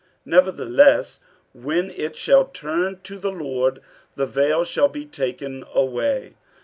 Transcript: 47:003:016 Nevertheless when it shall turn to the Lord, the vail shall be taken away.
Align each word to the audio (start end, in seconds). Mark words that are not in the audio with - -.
47:003:016 0.25 0.25
Nevertheless 0.25 1.19
when 1.53 1.91
it 1.91 2.15
shall 2.15 2.45
turn 2.45 2.99
to 3.03 3.19
the 3.19 3.31
Lord, 3.31 3.83
the 4.15 4.25
vail 4.25 4.63
shall 4.63 4.89
be 4.89 5.05
taken 5.05 5.63
away. 5.75 6.33